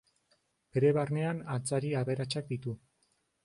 [0.77, 2.79] Bere barnean altzari aberatsak ditu.